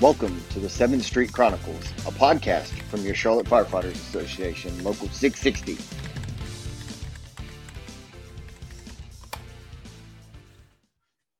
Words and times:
Welcome 0.00 0.40
to 0.50 0.60
the 0.60 0.68
7th 0.68 1.02
Street 1.02 1.32
Chronicles, 1.32 1.90
a 2.06 2.12
podcast 2.12 2.68
from 2.82 3.00
your 3.00 3.16
Charlotte 3.16 3.46
Firefighters 3.46 3.94
Association, 3.94 4.70
Local 4.84 5.08
660. 5.08 5.76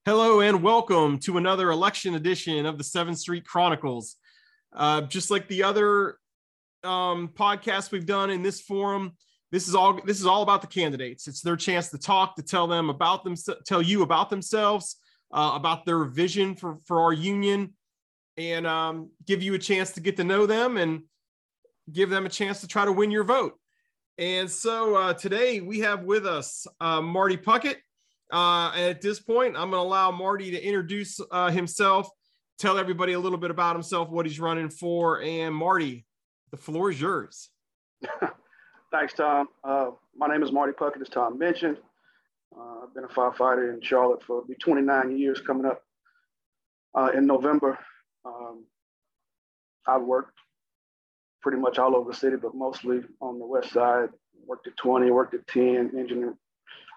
Hello 0.04 0.40
and 0.40 0.60
welcome 0.60 1.20
to 1.20 1.36
another 1.36 1.70
election 1.70 2.16
edition 2.16 2.66
of 2.66 2.78
the 2.78 2.82
7th 2.82 3.18
Street 3.18 3.44
Chronicles. 3.46 4.16
Uh, 4.72 5.02
just 5.02 5.30
like 5.30 5.46
the 5.46 5.62
other 5.62 6.16
um, 6.82 7.28
podcasts 7.28 7.92
we've 7.92 8.06
done 8.06 8.28
in 8.28 8.42
this 8.42 8.60
forum, 8.60 9.12
this 9.52 9.68
is 9.68 9.76
all 9.76 10.00
this 10.04 10.18
is 10.18 10.26
all 10.26 10.42
about 10.42 10.62
the 10.62 10.66
candidates. 10.66 11.28
It's 11.28 11.42
their 11.42 11.56
chance 11.56 11.90
to 11.90 11.98
talk, 11.98 12.34
to 12.34 12.42
tell 12.42 12.66
them 12.66 12.90
about 12.90 13.22
them, 13.22 13.36
tell 13.64 13.80
you 13.80 14.02
about 14.02 14.30
themselves, 14.30 14.96
uh, 15.30 15.52
about 15.54 15.86
their 15.86 16.02
vision 16.06 16.56
for 16.56 16.78
for 16.86 17.02
our 17.02 17.12
union, 17.12 17.74
and 18.38 18.66
um, 18.68 19.10
give 19.26 19.42
you 19.42 19.54
a 19.54 19.58
chance 19.58 19.90
to 19.92 20.00
get 20.00 20.16
to 20.16 20.24
know 20.24 20.46
them 20.46 20.76
and 20.76 21.02
give 21.92 22.08
them 22.08 22.24
a 22.24 22.28
chance 22.28 22.60
to 22.60 22.68
try 22.68 22.84
to 22.84 22.92
win 22.92 23.10
your 23.10 23.24
vote. 23.24 23.58
And 24.16 24.48
so 24.50 24.94
uh, 24.96 25.14
today 25.14 25.60
we 25.60 25.80
have 25.80 26.04
with 26.04 26.24
us 26.24 26.66
uh, 26.80 27.02
Marty 27.02 27.36
Puckett. 27.36 27.76
Uh, 28.32 28.72
at 28.76 29.00
this 29.00 29.20
point, 29.20 29.56
I'm 29.56 29.70
going 29.70 29.82
to 29.82 29.88
allow 29.88 30.10
Marty 30.10 30.50
to 30.52 30.62
introduce 30.62 31.20
uh, 31.30 31.50
himself, 31.50 32.08
tell 32.58 32.78
everybody 32.78 33.14
a 33.14 33.18
little 33.18 33.38
bit 33.38 33.50
about 33.50 33.74
himself, 33.74 34.08
what 34.08 34.26
he's 34.26 34.38
running 34.38 34.70
for. 34.70 35.20
And 35.22 35.54
Marty, 35.54 36.06
the 36.50 36.56
floor 36.56 36.90
is 36.90 37.00
yours. 37.00 37.50
Thanks, 38.92 39.14
Tom. 39.14 39.48
Uh, 39.64 39.90
my 40.16 40.28
name 40.28 40.42
is 40.42 40.52
Marty 40.52 40.72
Puckett, 40.72 41.00
as 41.00 41.08
Tom 41.08 41.38
mentioned. 41.38 41.78
Uh, 42.56 42.84
I've 42.84 42.94
been 42.94 43.04
a 43.04 43.08
firefighter 43.08 43.72
in 43.72 43.80
Charlotte 43.80 44.22
for 44.22 44.42
29 44.60 45.18
years 45.18 45.40
coming 45.40 45.66
up 45.66 45.82
in 47.14 47.26
November. 47.26 47.78
Um, 48.24 48.64
I've 49.86 50.02
worked 50.02 50.38
pretty 51.40 51.58
much 51.58 51.78
all 51.78 51.96
over 51.96 52.10
the 52.10 52.16
city, 52.16 52.36
but 52.36 52.54
mostly 52.54 53.00
on 53.20 53.38
the 53.38 53.46
west 53.46 53.72
side. 53.72 54.10
Worked 54.46 54.66
at 54.66 54.76
20, 54.76 55.10
worked 55.10 55.34
at 55.34 55.46
10, 55.46 55.92
engineer, 55.96 56.34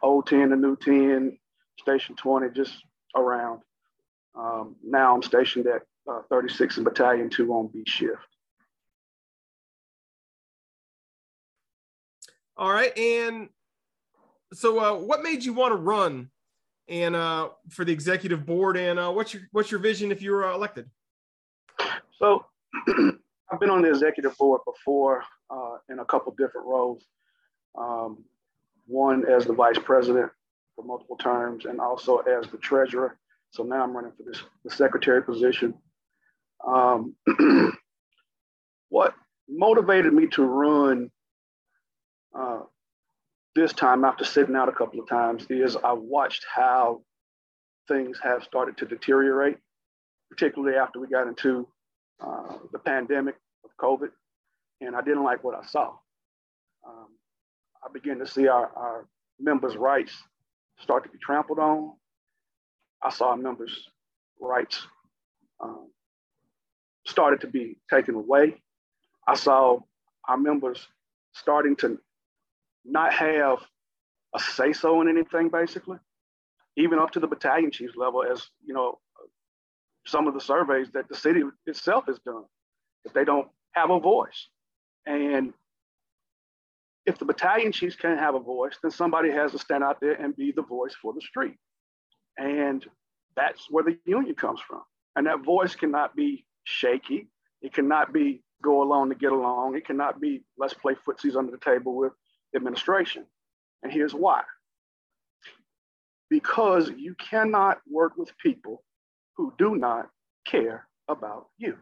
old 0.02 0.28
10 0.28 0.50
to 0.50 0.56
new 0.56 0.76
10, 0.76 1.38
station 1.80 2.16
20, 2.16 2.50
just 2.56 2.73
around. 3.16 3.62
Um, 4.36 4.76
now 4.84 5.14
I'm 5.14 5.23
stationed 5.23 5.68
at 5.68 5.82
uh, 6.10 6.22
36 6.30 6.78
and 6.78 6.86
Battalion 6.86 7.30
2 7.30 7.52
on 7.52 7.67
B 7.67 7.84
shift. 7.86 8.22
All 12.58 12.72
right. 12.72 12.95
And 12.98 13.50
so 14.54 14.80
uh, 14.80 14.98
what 14.98 15.23
made 15.23 15.44
you 15.44 15.54
want 15.54 15.72
to 15.72 15.78
run 15.78 16.30
and 16.88 17.16
uh, 17.16 17.50
for 17.70 17.86
the 17.86 17.94
executive 17.94 18.45
board 18.45 18.78
and 18.78 19.00
uh, 19.00 19.12
what's 19.12 19.34
your 19.34 19.44
what's 19.52 19.72
your 19.72 19.80
vision 19.80 20.12
if 20.12 20.22
you 20.22 20.32
were 20.32 20.45
uh, 20.45 20.54
elected? 20.54 20.90
So 22.22 22.45
I've 23.52 23.59
been 23.59 23.72
on 23.72 23.81
the 23.81 23.89
executive 23.89 24.38
board 24.38 24.61
before 24.66 25.23
uh, 25.50 25.77
in 25.89 26.00
a 26.00 26.05
couple 26.05 26.33
different 26.38 26.67
roles. 26.67 27.03
Um, 27.75 28.23
one 28.86 29.25
as 29.27 29.45
the 29.45 29.53
vice 29.53 29.80
president 29.83 30.31
for 30.75 30.86
multiple 30.86 31.17
terms, 31.17 31.66
and 31.66 31.80
also 31.80 32.17
as 32.19 32.47
the 32.47 32.58
treasurer. 32.58 33.17
So 33.49 33.64
now 33.64 33.83
I'm 33.83 33.95
running 33.95 34.11
for 34.11 34.23
this 34.23 34.44
the 34.64 34.69
secretary 34.69 35.23
position. 35.23 35.73
Um, 36.66 37.16
what 38.89 39.16
motivated 39.49 40.14
me 40.14 40.27
to 40.27 40.44
run 40.44 41.09
uh, 42.38 42.59
this 43.55 43.73
time 43.73 44.05
after 44.05 44.25
sitting 44.25 44.55
out 44.55 44.69
a 44.69 44.73
couple 44.73 44.99
of 44.99 45.09
times 45.09 45.47
is 45.49 45.75
I 45.75 45.94
watched 45.94 46.45
how 46.53 47.02
things 47.88 48.19
have 48.22 48.44
started 48.44 48.77
to 48.77 48.86
deteriorate, 48.86 49.58
particularly 50.30 50.77
after 50.77 50.99
we 50.99 51.08
got 51.08 51.27
into 51.27 51.67
uh, 52.25 52.58
the 52.72 52.80
pandemic 52.80 53.36
of 53.64 53.72
COVID, 53.77 54.09
and 54.81 54.95
I 54.95 55.02
didn't 55.02 55.23
like 55.23 55.44
what 55.44 55.55
I 55.55 55.65
saw. 55.65 55.93
Um, 56.87 57.08
I 57.83 57.92
began 57.92 58.20
to 58.20 58.27
see 58.27 58.48
our, 58.48 58.71
our 58.76 59.08
members' 59.39 59.76
rights 59.76 60.14
start 60.80 61.04
to 61.04 61.10
be 61.10 61.17
trampled 61.17 61.60
on. 61.60 61.93
I 63.04 63.10
saw 63.10 63.36
members' 63.36 63.89
rights 64.39 64.86
um, 65.64 65.89
started 67.05 67.42
to 67.42 67.48
be 67.48 67.77
taken 67.89 68.15
away. 68.15 68.61
I 69.27 69.36
saw 69.36 69.80
our 70.27 70.37
members 70.37 70.87
starting 71.33 71.76
to 71.77 71.99
not 72.86 73.14
have 73.14 73.60
a 74.36 74.39
say 74.39 74.73
so 74.73 75.02
in 75.02 75.10
anything, 75.10 75.49
basically, 75.49 75.98
even 76.77 76.99
up 76.99 77.11
to 77.11 77.20
the 77.20 77.27
battalion 77.27 77.71
chief 77.71 77.92
level, 77.95 78.23
as 78.23 78.48
you 78.65 78.73
know, 78.73 78.99
some 80.06 80.28
of 80.28 80.34
the 80.34 80.42
surveys 80.42 80.89
that 80.94 81.08
the 81.10 81.16
city 81.16 81.42
itself 81.66 82.06
has 82.08 82.20
done, 82.20 82.44
that 83.04 83.14
they 83.14 83.23
don't 83.23 83.48
have 83.73 83.89
a 83.89 84.00
voice. 84.00 84.48
And 85.06 85.54
if 87.06 87.17
the 87.17 87.26
battalion 87.26 87.72
chiefs 87.72 87.95
can't 87.95 88.20
have 88.20 88.36
a 88.36 88.40
voice, 88.40 88.78
then 88.82 88.92
somebody 88.92 89.32
has 89.32 89.52
to 89.52 89.60
stand 89.60 89.84
out 89.84 90.00
there 90.02 90.14
and 90.14 90.36
be 90.36 90.52
the 90.52 90.61
voice 90.61 90.95
for 91.02 91.14
the 91.14 91.22
street. 91.22 91.56
And 92.38 92.86
that's 93.36 93.67
where 93.70 93.84
the 93.84 93.98
union 94.06 94.36
comes 94.36 94.60
from. 94.67 94.82
And 95.16 95.28
that 95.28 95.44
voice 95.44 95.76
cannot 95.76 96.16
be 96.16 96.45
shaky. 96.64 97.28
It 97.61 97.73
cannot 97.73 98.14
be 98.14 98.44
go 98.64 98.84
along 98.84 99.10
to 99.10 99.16
get 99.16 99.32
along. 99.32 99.76
It 99.76 99.86
cannot 99.86 100.22
be 100.22 100.44
let's 100.58 100.73
play 100.73 100.94
footsies 100.94 101.36
under 101.36 101.52
the 101.52 101.58
table 101.58 101.95
with 101.95 102.14
administration. 102.56 103.26
And 103.84 103.92
here's 103.92 104.14
why. 104.14 104.44
Because 106.30 106.90
you 106.95 107.16
cannot 107.16 107.80
work 107.90 108.14
with 108.16 108.32
people 108.38 108.84
who 109.42 109.54
do 109.58 109.76
not 109.76 110.08
care 110.46 110.88
about 111.08 111.48
you. 111.58 111.76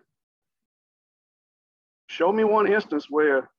Show 2.08 2.31
me 2.31 2.46
one 2.46 2.72
instance 2.72 3.08
where 3.09 3.50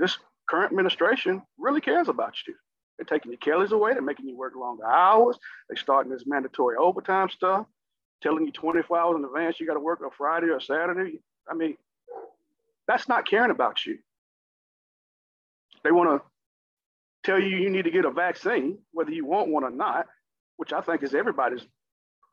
this 0.00 0.18
current 0.50 0.72
administration 0.72 1.42
really 1.56 1.80
cares 1.80 2.08
about 2.08 2.34
you. 2.48 2.54
They're 2.98 3.06
taking 3.06 3.30
your 3.30 3.38
Kellys 3.38 3.70
away, 3.70 3.92
they're 3.92 4.02
making 4.02 4.28
you 4.28 4.36
work 4.36 4.54
longer 4.56 4.84
hours, 4.84 5.38
they're 5.68 5.76
starting 5.76 6.10
this 6.10 6.24
mandatory 6.26 6.76
overtime 6.76 7.30
stuff, 7.30 7.66
telling 8.22 8.44
you 8.44 8.50
24 8.50 8.98
hours 8.98 9.16
in 9.16 9.24
advance 9.24 9.60
you 9.60 9.68
got 9.68 9.74
to 9.74 9.80
work 9.80 10.00
on 10.00 10.10
Friday 10.18 10.48
or 10.48 10.58
Saturday. 10.58 11.20
I 11.48 11.54
mean, 11.54 11.76
that's 12.88 13.08
not 13.08 13.28
caring 13.28 13.52
about 13.52 13.86
you. 13.86 13.98
They 15.84 15.92
want 15.92 16.10
to 16.10 16.28
tell 17.24 17.40
you 17.40 17.56
you 17.56 17.70
need 17.70 17.84
to 17.84 17.92
get 17.92 18.04
a 18.04 18.10
vaccine, 18.10 18.78
whether 18.90 19.12
you 19.12 19.24
want 19.24 19.48
one 19.48 19.62
or 19.62 19.70
not, 19.70 20.06
which 20.56 20.72
I 20.72 20.80
think 20.80 21.04
is 21.04 21.14
everybody's 21.14 21.64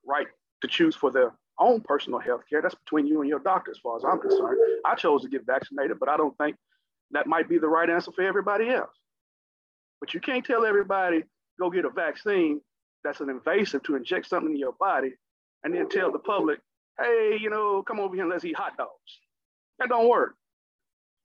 right 0.04 0.28
to 0.64 0.68
choose 0.68 0.96
for 0.96 1.12
their 1.12 1.34
own 1.60 1.82
personal 1.82 2.20
health 2.20 2.44
care. 2.50 2.62
That's 2.62 2.74
between 2.74 3.06
you 3.06 3.20
and 3.22 3.30
your 3.30 3.40
doctor, 3.40 3.70
as 3.70 3.78
far 3.78 3.98
as 3.98 4.04
I'm 4.04 4.20
concerned. 4.20 4.58
I 4.86 4.96
chose 4.96 5.22
to 5.22 5.30
get 5.30 5.46
vaccinated, 5.46 6.00
but 6.00 6.10
I 6.10 6.18
don't 6.18 6.36
think 6.38 6.56
that 7.12 7.28
might 7.28 7.50
be 7.50 7.60
the 7.60 7.68
right 7.68 7.90
answer 7.90 8.12
for 8.12 8.24
everybody 8.24 8.70
else. 8.70 8.96
But 10.00 10.14
you 10.14 10.22
can't 10.22 10.44
tell 10.44 10.66
everybody, 10.66 11.24
go 11.60 11.70
get 11.70 11.86
a 11.86 11.90
vaccine 11.90 12.62
that's 13.04 13.20
an 13.20 13.30
invasive 13.30 13.84
to 13.84 13.96
inject 13.96 14.28
something 14.28 14.52
in 14.52 14.58
your 14.58 14.72
body, 14.80 15.12
and 15.66 15.76
then 15.76 15.90
tell 15.90 16.12
the 16.12 16.20
public, 16.20 16.60
hey, 16.98 17.38
you 17.40 17.50
know, 17.50 17.84
come 17.84 18.00
over 18.00 18.16
here 18.16 18.24
and 18.24 18.32
let's 18.32 18.46
eat 18.46 18.56
hot 18.56 18.78
dogs. 18.78 19.20
That 19.80 19.90
don't 19.90 20.08
work. 20.08 20.36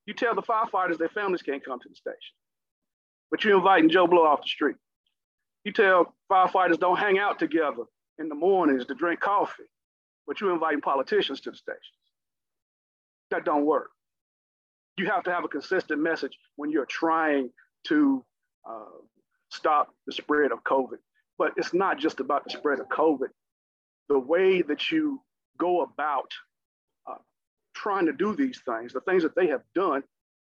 You 0.06 0.14
tell 0.14 0.34
the 0.34 0.42
firefighters 0.42 0.98
their 0.98 1.08
families 1.10 1.42
can't 1.42 1.64
come 1.64 1.78
to 1.78 1.88
the 1.88 1.94
station, 1.94 2.34
but 3.30 3.44
you're 3.44 3.56
inviting 3.56 3.88
Joe 3.88 4.08
Blow 4.08 4.26
off 4.26 4.42
the 4.42 4.48
street. 4.48 4.76
You 5.64 5.72
tell 5.72 6.14
firefighters 6.30 6.80
don't 6.80 6.98
hang 6.98 7.18
out 7.20 7.38
together 7.38 7.84
in 8.18 8.28
the 8.28 8.34
mornings 8.34 8.86
to 8.86 8.94
drink 8.94 9.20
coffee, 9.20 9.70
but 10.26 10.40
you're 10.40 10.52
inviting 10.52 10.80
politicians 10.80 11.40
to 11.42 11.50
the 11.50 11.56
stations. 11.56 11.82
That 13.30 13.44
don't 13.44 13.66
work. 13.66 13.90
You 14.96 15.06
have 15.06 15.24
to 15.24 15.32
have 15.32 15.44
a 15.44 15.48
consistent 15.48 16.00
message 16.00 16.36
when 16.56 16.70
you're 16.70 16.86
trying 16.86 17.50
to 17.86 18.24
uh, 18.68 18.98
stop 19.50 19.94
the 20.06 20.12
spread 20.12 20.52
of 20.52 20.64
COVID. 20.64 20.98
But 21.38 21.52
it's 21.56 21.72
not 21.72 21.98
just 21.98 22.20
about 22.20 22.44
the 22.44 22.50
spread 22.50 22.80
of 22.80 22.88
COVID. 22.88 23.28
The 24.08 24.18
way 24.18 24.62
that 24.62 24.90
you 24.90 25.20
go 25.58 25.82
about 25.82 26.32
uh, 27.06 27.18
trying 27.74 28.06
to 28.06 28.12
do 28.12 28.34
these 28.34 28.60
things, 28.66 28.92
the 28.92 29.00
things 29.00 29.22
that 29.22 29.36
they 29.36 29.48
have 29.48 29.62
done, 29.74 30.02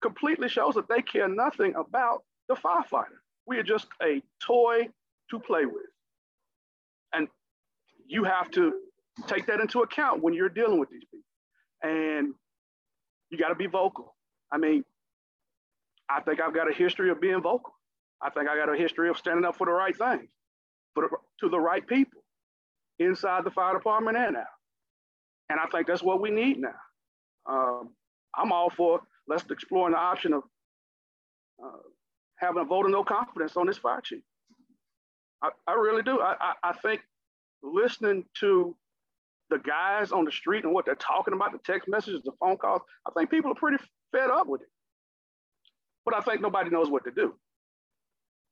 completely 0.01 0.49
shows 0.49 0.73
that 0.75 0.89
they 0.89 1.01
care 1.01 1.27
nothing 1.27 1.75
about 1.75 2.23
the 2.49 2.55
firefighter. 2.55 3.19
We 3.45 3.57
are 3.57 3.63
just 3.63 3.87
a 4.01 4.23
toy 4.41 4.89
to 5.29 5.39
play 5.39 5.65
with. 5.65 5.90
You 8.11 8.25
have 8.25 8.51
to 8.51 8.73
take 9.27 9.47
that 9.47 9.61
into 9.61 9.79
account 9.79 10.21
when 10.21 10.33
you're 10.33 10.49
dealing 10.49 10.79
with 10.81 10.89
these 10.89 11.05
people. 11.05 11.23
And 11.81 12.33
you 13.29 13.37
got 13.37 13.47
to 13.47 13.55
be 13.55 13.67
vocal. 13.67 14.13
I 14.51 14.57
mean, 14.57 14.83
I 16.09 16.19
think 16.19 16.41
I've 16.41 16.53
got 16.53 16.69
a 16.69 16.73
history 16.73 17.09
of 17.09 17.21
being 17.21 17.41
vocal. 17.41 17.73
I 18.21 18.29
think 18.29 18.49
I 18.49 18.57
got 18.57 18.67
a 18.67 18.77
history 18.77 19.09
of 19.09 19.17
standing 19.17 19.45
up 19.45 19.55
for 19.55 19.65
the 19.65 19.71
right 19.71 19.97
things, 19.97 20.29
for 20.93 21.07
the, 21.07 21.17
to 21.39 21.49
the 21.49 21.59
right 21.59 21.87
people 21.87 22.21
inside 22.99 23.45
the 23.45 23.49
fire 23.49 23.73
department 23.73 24.17
and 24.17 24.35
out. 24.35 24.43
And 25.49 25.57
I 25.57 25.67
think 25.67 25.87
that's 25.87 26.03
what 26.03 26.19
we 26.19 26.31
need 26.31 26.59
now. 26.59 26.75
Um, 27.49 27.91
I'm 28.35 28.51
all 28.51 28.69
for 28.69 28.99
let's 29.25 29.45
exploring 29.49 29.93
the 29.93 29.99
option 29.99 30.33
of 30.33 30.43
uh, 31.63 31.77
having 32.39 32.61
a 32.61 32.65
vote 32.65 32.85
of 32.85 32.91
no 32.91 33.05
confidence 33.05 33.55
on 33.55 33.67
this 33.67 33.77
fire 33.77 34.01
chief. 34.01 34.21
I, 35.41 35.51
I 35.65 35.73
really 35.75 36.03
do. 36.03 36.19
I, 36.19 36.35
I, 36.39 36.53
I 36.71 36.73
think 36.73 37.01
listening 37.63 38.25
to 38.39 38.75
the 39.49 39.59
guys 39.59 40.11
on 40.11 40.25
the 40.25 40.31
street 40.31 40.63
and 40.63 40.73
what 40.73 40.85
they're 40.85 40.95
talking 40.95 41.33
about, 41.33 41.51
the 41.51 41.59
text 41.59 41.89
messages, 41.89 42.21
the 42.23 42.31
phone 42.39 42.57
calls, 42.57 42.81
I 43.05 43.11
think 43.11 43.29
people 43.29 43.51
are 43.51 43.55
pretty 43.55 43.83
fed 44.11 44.29
up 44.29 44.47
with 44.47 44.61
it. 44.61 44.69
But 46.05 46.15
I 46.15 46.21
think 46.21 46.41
nobody 46.41 46.69
knows 46.69 46.89
what 46.89 47.03
to 47.03 47.11
do. 47.11 47.35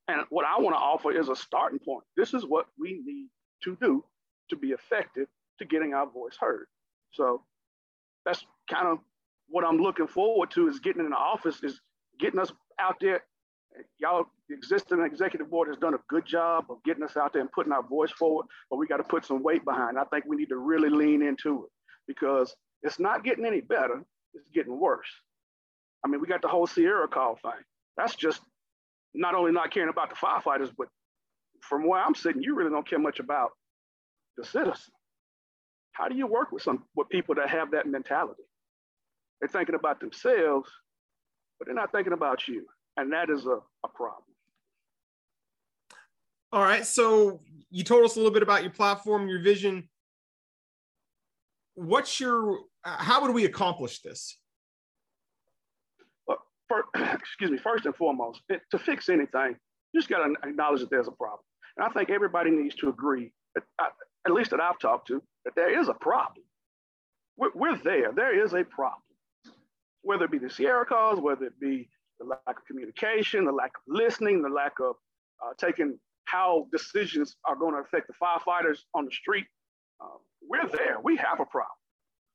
And 0.07 0.21
what 0.29 0.45
I 0.45 0.59
want 0.59 0.75
to 0.75 0.79
offer 0.79 1.11
is 1.11 1.29
a 1.29 1.35
starting 1.35 1.79
point. 1.79 2.03
This 2.17 2.33
is 2.33 2.43
what 2.45 2.67
we 2.77 3.01
need 3.05 3.27
to 3.63 3.77
do 3.79 4.03
to 4.49 4.55
be 4.55 4.69
effective 4.69 5.27
to 5.59 5.65
getting 5.65 5.93
our 5.93 6.09
voice 6.09 6.35
heard. 6.39 6.65
So 7.11 7.43
that's 8.25 8.43
kind 8.69 8.87
of 8.87 8.99
what 9.47 9.65
I'm 9.65 9.77
looking 9.77 10.07
forward 10.07 10.51
to 10.51 10.67
is 10.67 10.79
getting 10.79 11.03
in 11.03 11.11
the 11.11 11.17
office, 11.17 11.63
is 11.63 11.79
getting 12.19 12.39
us 12.39 12.51
out 12.79 12.95
there. 12.99 13.23
Y'all, 13.99 14.25
the 14.47 14.55
existing 14.55 15.01
executive 15.01 15.49
board 15.49 15.67
has 15.67 15.77
done 15.77 15.93
a 15.93 15.99
good 16.07 16.25
job 16.25 16.65
of 16.69 16.83
getting 16.83 17.03
us 17.03 17.17
out 17.17 17.33
there 17.33 17.41
and 17.41 17.51
putting 17.51 17.71
our 17.71 17.83
voice 17.83 18.11
forward, 18.11 18.45
but 18.69 18.77
we 18.77 18.87
got 18.87 18.97
to 18.97 19.03
put 19.03 19.25
some 19.25 19.43
weight 19.43 19.63
behind. 19.65 19.97
I 19.97 20.03
think 20.05 20.25
we 20.25 20.35
need 20.35 20.49
to 20.49 20.57
really 20.57 20.89
lean 20.89 21.21
into 21.21 21.65
it 21.65 21.71
because 22.07 22.55
it's 22.81 22.99
not 22.99 23.23
getting 23.23 23.45
any 23.45 23.61
better, 23.61 24.03
it's 24.33 24.47
getting 24.53 24.79
worse. 24.79 25.09
I 26.03 26.07
mean, 26.07 26.21
we 26.21 26.27
got 26.27 26.41
the 26.41 26.47
whole 26.47 26.67
Sierra 26.67 27.07
call 27.07 27.37
thing. 27.41 27.51
That's 27.97 28.15
just 28.15 28.41
not 29.13 29.35
only 29.35 29.51
not 29.51 29.71
caring 29.71 29.89
about 29.89 30.09
the 30.09 30.15
firefighters, 30.15 30.71
but 30.77 30.87
from 31.61 31.87
where 31.87 32.01
I'm 32.01 32.15
sitting, 32.15 32.41
you 32.41 32.55
really 32.55 32.71
don't 32.71 32.87
care 32.87 32.99
much 32.99 33.19
about 33.19 33.51
the 34.37 34.45
citizen. 34.45 34.93
How 35.91 36.07
do 36.07 36.15
you 36.15 36.27
work 36.27 36.51
with 36.51 36.63
some 36.63 36.85
with 36.95 37.09
people 37.09 37.35
that 37.35 37.49
have 37.49 37.71
that 37.71 37.85
mentality? 37.85 38.43
They're 39.39 39.49
thinking 39.49 39.75
about 39.75 39.99
themselves, 39.99 40.69
but 41.57 41.65
they're 41.65 41.75
not 41.75 41.91
thinking 41.91 42.13
about 42.13 42.47
you. 42.47 42.65
And 42.99 43.13
that 43.13 43.29
is 43.29 43.45
a, 43.45 43.59
a 43.85 43.87
problem. 43.93 44.23
All 46.51 46.61
right. 46.61 46.85
So 46.85 47.39
you 47.69 47.83
told 47.83 48.03
us 48.03 48.15
a 48.15 48.19
little 48.19 48.33
bit 48.33 48.43
about 48.43 48.61
your 48.61 48.71
platform, 48.71 49.29
your 49.29 49.41
vision. 49.41 49.87
What's 51.75 52.19
your, 52.19 52.59
uh, 52.83 52.97
how 52.97 53.21
would 53.21 53.33
we 53.33 53.45
accomplish 53.45 54.01
this? 54.01 54.37
Well, 56.27 56.39
for, 56.67 56.85
excuse 57.13 57.51
me, 57.51 57.57
first 57.57 57.85
and 57.85 57.95
foremost, 57.95 58.41
it, 58.49 58.61
to 58.71 58.79
fix 58.79 59.07
anything, 59.07 59.55
you 59.93 60.01
just 60.01 60.09
got 60.09 60.25
to 60.25 60.33
acknowledge 60.47 60.81
that 60.81 60.89
there's 60.89 61.07
a 61.07 61.11
problem. 61.11 61.39
And 61.77 61.85
I 61.85 61.89
think 61.89 62.09
everybody 62.09 62.51
needs 62.51 62.75
to 62.75 62.89
agree, 62.89 63.31
that, 63.55 63.63
uh, 63.81 63.85
at 64.25 64.33
least 64.33 64.51
that 64.51 64.59
I've 64.59 64.79
talked 64.79 65.07
to, 65.07 65.23
that 65.45 65.55
there 65.55 65.79
is 65.79 65.87
a 65.87 65.93
problem. 65.93 66.43
We're, 67.37 67.51
we're 67.55 67.77
there. 67.77 68.11
There 68.11 68.43
is 68.43 68.53
a 68.53 68.63
problem 68.65 69.03
whether 70.01 70.25
it 70.25 70.31
be 70.31 70.37
the 70.37 70.49
Sierra 70.49 70.85
calls, 70.85 71.19
whether 71.19 71.45
it 71.45 71.59
be 71.59 71.89
the 72.19 72.25
lack 72.25 72.39
of 72.47 72.65
communication, 72.67 73.45
the 73.45 73.51
lack 73.51 73.71
of 73.75 73.81
listening, 73.87 74.41
the 74.41 74.49
lack 74.49 74.73
of 74.79 74.95
uh, 75.43 75.53
taking 75.57 75.97
how 76.25 76.67
decisions 76.71 77.35
are 77.45 77.55
going 77.55 77.73
to 77.73 77.79
affect 77.79 78.07
the 78.07 78.13
firefighters 78.21 78.79
on 78.93 79.05
the 79.05 79.11
street. 79.11 79.45
Uh, 80.01 80.17
we're 80.47 80.67
there. 80.67 80.97
We 81.03 81.17
have 81.17 81.39
a 81.39 81.45
problem. 81.45 81.77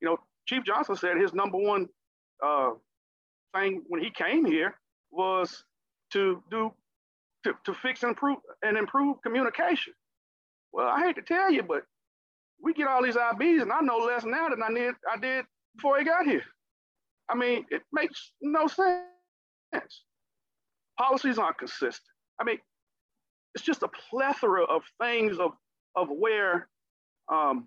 You 0.00 0.08
know, 0.08 0.16
Chief 0.46 0.64
Johnson 0.64 0.96
said 0.96 1.16
his 1.16 1.32
number 1.32 1.58
one 1.58 1.88
uh, 2.44 2.70
thing 3.54 3.82
when 3.88 4.02
he 4.02 4.10
came 4.10 4.44
here 4.44 4.74
was 5.10 5.64
to 6.12 6.42
do 6.50 6.72
to, 7.44 7.52
to 7.64 7.74
fix 7.74 8.02
and 8.02 8.10
improve 8.10 8.38
and 8.62 8.76
improve 8.76 9.16
communication. 9.22 9.92
Well, 10.72 10.88
I 10.88 11.06
hate 11.06 11.16
to 11.16 11.22
tell 11.22 11.52
you, 11.52 11.62
but 11.62 11.82
we 12.60 12.72
get 12.72 12.88
all 12.88 13.02
these 13.02 13.16
IBs, 13.16 13.62
and 13.62 13.72
I 13.72 13.80
know 13.80 13.98
less 13.98 14.24
now 14.24 14.48
than 14.48 14.62
I 14.62 14.72
did 14.72 14.94
I 15.10 15.16
did 15.18 15.44
before 15.76 15.98
he 15.98 16.04
got 16.04 16.26
here. 16.26 16.44
I 17.28 17.34
mean, 17.34 17.64
it 17.70 17.82
makes 17.92 18.32
no 18.42 18.66
sense. 18.66 19.04
Policies 20.98 21.38
aren't 21.38 21.58
consistent. 21.58 22.02
I 22.40 22.44
mean, 22.44 22.58
it's 23.54 23.64
just 23.64 23.82
a 23.82 23.88
plethora 24.10 24.64
of 24.64 24.82
things 25.00 25.38
of, 25.38 25.52
of 25.96 26.08
where, 26.10 26.68
um, 27.32 27.66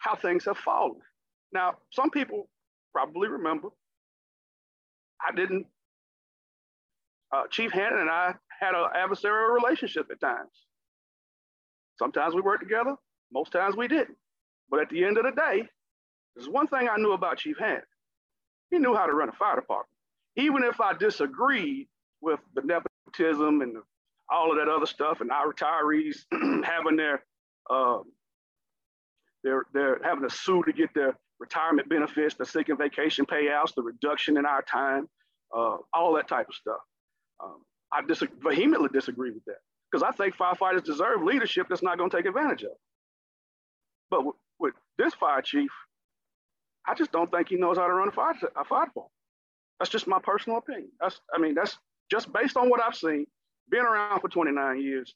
how 0.00 0.16
things 0.16 0.44
have 0.46 0.58
fallen. 0.58 1.00
Now, 1.52 1.74
some 1.90 2.10
people 2.10 2.48
probably 2.92 3.28
remember 3.28 3.68
I 5.20 5.34
didn't, 5.34 5.66
uh, 7.32 7.44
Chief 7.50 7.70
Hannan 7.70 8.00
and 8.00 8.10
I 8.10 8.34
had 8.60 8.74
an 8.74 8.86
adversarial 8.96 9.54
relationship 9.54 10.10
at 10.10 10.20
times. 10.20 10.50
Sometimes 11.98 12.34
we 12.34 12.40
worked 12.40 12.62
together, 12.62 12.96
most 13.32 13.52
times 13.52 13.76
we 13.76 13.86
didn't. 13.86 14.16
But 14.70 14.80
at 14.80 14.88
the 14.88 15.04
end 15.04 15.18
of 15.18 15.24
the 15.24 15.30
day, 15.30 15.68
there's 16.34 16.48
one 16.48 16.66
thing 16.66 16.88
I 16.88 16.96
knew 16.96 17.12
about 17.12 17.38
Chief 17.38 17.58
Hannan. 17.58 17.82
He 18.70 18.78
knew 18.78 18.94
how 18.94 19.06
to 19.06 19.12
run 19.12 19.28
a 19.28 19.32
fire 19.32 19.56
department. 19.56 19.91
Even 20.36 20.64
if 20.64 20.80
I 20.80 20.94
disagreed 20.94 21.88
with 22.20 22.40
the 22.54 22.62
nepotism 22.62 23.62
and 23.62 23.76
all 24.30 24.50
of 24.52 24.58
that 24.58 24.68
other 24.72 24.86
stuff, 24.86 25.20
and 25.20 25.30
our 25.30 25.52
retirees 25.52 26.16
having 26.64 26.96
their, 26.96 27.24
uh, 27.70 27.98
they're, 29.44 29.64
they're 29.74 30.00
having 30.04 30.28
to 30.28 30.34
sue 30.34 30.62
to 30.64 30.72
get 30.72 30.90
their 30.94 31.16
retirement 31.40 31.88
benefits, 31.88 32.34
the 32.36 32.46
sick 32.46 32.68
and 32.70 32.78
vacation 32.78 33.26
payouts, 33.26 33.74
the 33.74 33.82
reduction 33.82 34.38
in 34.38 34.46
our 34.46 34.62
time, 34.62 35.08
uh, 35.56 35.76
all 35.94 36.14
that 36.14 36.28
type 36.28 36.48
of 36.48 36.54
stuff. 36.54 36.80
Um, 37.42 37.62
I 37.92 38.02
dis- 38.02 38.24
vehemently 38.42 38.88
disagree 38.92 39.32
with 39.32 39.44
that 39.46 39.58
because 39.90 40.02
I 40.02 40.12
think 40.12 40.36
firefighters 40.36 40.84
deserve 40.84 41.22
leadership 41.22 41.66
that's 41.68 41.82
not 41.82 41.98
going 41.98 42.10
to 42.10 42.16
take 42.16 42.26
advantage 42.26 42.62
of. 42.64 42.72
But 44.10 44.18
w- 44.18 44.36
with 44.60 44.74
this 44.98 45.14
fire 45.14 45.42
chief, 45.42 45.70
I 46.86 46.94
just 46.94 47.12
don't 47.12 47.30
think 47.30 47.48
he 47.48 47.56
knows 47.56 47.78
how 47.78 47.86
to 47.86 47.92
run 47.94 48.08
a 48.08 48.12
fire, 48.12 48.34
a 48.56 48.64
fire 48.64 48.86
department. 48.86 49.12
That's 49.82 49.90
just 49.90 50.06
my 50.06 50.20
personal 50.22 50.58
opinion. 50.58 50.92
That's, 51.00 51.20
I 51.34 51.38
mean, 51.40 51.56
that's 51.56 51.76
just 52.08 52.32
based 52.32 52.56
on 52.56 52.70
what 52.70 52.80
I've 52.80 52.94
seen, 52.94 53.26
being 53.68 53.82
around 53.82 54.20
for 54.20 54.28
29 54.28 54.80
years, 54.80 55.12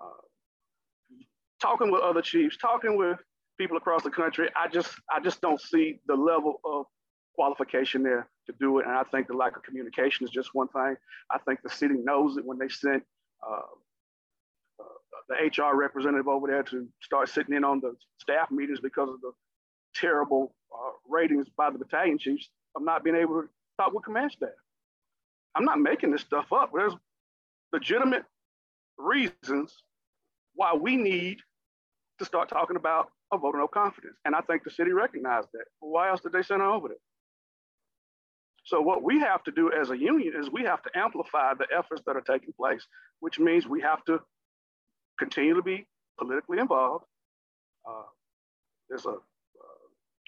uh, 0.00 1.22
talking 1.62 1.92
with 1.92 2.02
other 2.02 2.20
chiefs, 2.20 2.56
talking 2.56 2.98
with 2.98 3.20
people 3.56 3.76
across 3.76 4.02
the 4.02 4.10
country. 4.10 4.48
I 4.56 4.66
just, 4.66 4.90
I 5.14 5.20
just 5.20 5.40
don't 5.40 5.60
see 5.60 6.00
the 6.08 6.16
level 6.16 6.60
of 6.64 6.86
qualification 7.36 8.02
there 8.02 8.28
to 8.48 8.54
do 8.58 8.80
it. 8.80 8.86
And 8.86 8.96
I 8.96 9.04
think 9.04 9.28
the 9.28 9.34
lack 9.34 9.56
of 9.56 9.62
communication 9.62 10.26
is 10.26 10.32
just 10.32 10.56
one 10.56 10.66
thing. 10.66 10.96
I 11.30 11.38
think 11.46 11.60
the 11.62 11.70
city 11.70 11.94
knows 11.94 12.36
it 12.36 12.44
when 12.44 12.58
they 12.58 12.68
sent 12.68 13.04
uh, 13.48 13.60
uh, 14.80 14.84
the 15.28 15.36
HR 15.36 15.76
representative 15.76 16.26
over 16.26 16.48
there 16.48 16.64
to 16.64 16.88
start 17.00 17.28
sitting 17.28 17.54
in 17.54 17.62
on 17.62 17.78
the 17.78 17.94
staff 18.18 18.50
meetings 18.50 18.80
because 18.80 19.08
of 19.08 19.20
the 19.20 19.30
terrible 19.94 20.52
uh, 20.74 20.94
ratings 21.08 21.46
by 21.56 21.70
the 21.70 21.78
battalion 21.78 22.18
chiefs 22.18 22.48
of 22.74 22.82
not 22.82 23.04
being 23.04 23.14
able 23.14 23.42
to 23.42 23.48
talk 23.80 23.94
with 23.94 24.04
command 24.04 24.32
staff. 24.32 24.50
I'm 25.54 25.64
not 25.64 25.80
making 25.80 26.10
this 26.12 26.22
stuff 26.22 26.52
up. 26.52 26.70
There's 26.74 26.94
legitimate 27.72 28.24
reasons 28.98 29.74
why 30.54 30.74
we 30.74 30.96
need 30.96 31.38
to 32.18 32.24
start 32.24 32.48
talking 32.48 32.76
about 32.76 33.08
a 33.32 33.38
vote 33.38 33.54
of 33.54 33.60
no 33.60 33.68
confidence. 33.68 34.16
And 34.24 34.34
I 34.34 34.40
think 34.42 34.64
the 34.64 34.70
city 34.70 34.92
recognized 34.92 35.48
that. 35.54 35.64
Why 35.80 36.10
else 36.10 36.20
did 36.20 36.32
they 36.32 36.42
send 36.42 36.60
her 36.60 36.68
over 36.68 36.88
there? 36.88 36.96
So 38.64 38.80
what 38.80 39.02
we 39.02 39.20
have 39.20 39.42
to 39.44 39.50
do 39.50 39.72
as 39.72 39.90
a 39.90 39.98
union 39.98 40.34
is 40.38 40.50
we 40.50 40.64
have 40.64 40.82
to 40.82 40.90
amplify 40.94 41.54
the 41.54 41.66
efforts 41.76 42.02
that 42.06 42.16
are 42.16 42.20
taking 42.20 42.52
place, 42.52 42.86
which 43.20 43.38
means 43.38 43.66
we 43.66 43.80
have 43.80 44.04
to 44.04 44.20
continue 45.18 45.54
to 45.54 45.62
be 45.62 45.86
politically 46.18 46.58
involved. 46.58 47.04
Uh, 47.88 48.02
there's 48.88 49.06
a 49.06 49.14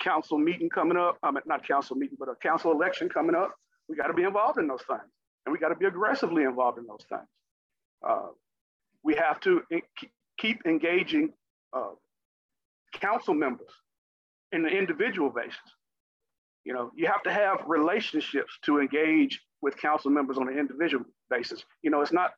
council 0.02 0.38
meeting 0.38 0.68
coming 0.68 0.96
up. 0.96 1.18
I 1.22 1.30
mean, 1.30 1.42
not 1.46 1.66
council 1.66 1.96
meeting, 1.96 2.16
but 2.18 2.28
a 2.28 2.34
council 2.36 2.72
election 2.72 3.08
coming 3.08 3.34
up. 3.34 3.54
We 3.88 3.96
got 3.96 4.08
to 4.08 4.14
be 4.14 4.22
involved 4.24 4.58
in 4.58 4.66
those 4.66 4.82
things, 4.86 5.00
and 5.46 5.52
we 5.52 5.58
got 5.58 5.68
to 5.68 5.76
be 5.76 5.86
aggressively 5.86 6.44
involved 6.44 6.78
in 6.78 6.86
those 6.86 7.04
things. 7.08 7.28
Uh, 8.06 8.28
we 9.04 9.14
have 9.14 9.40
to 9.40 9.62
keep 10.38 10.60
engaging 10.66 11.32
uh, 11.72 11.90
council 13.00 13.34
members 13.34 13.70
in 14.52 14.62
the 14.62 14.68
individual 14.68 15.30
basis. 15.30 15.56
You 16.64 16.74
know, 16.74 16.92
you 16.94 17.06
have 17.06 17.22
to 17.24 17.32
have 17.32 17.58
relationships 17.66 18.52
to 18.66 18.80
engage 18.80 19.40
with 19.62 19.76
council 19.76 20.10
members 20.10 20.38
on 20.38 20.48
an 20.48 20.58
individual 20.58 21.04
basis. 21.30 21.64
You 21.82 21.90
know, 21.90 22.00
it's 22.02 22.12
not 22.12 22.32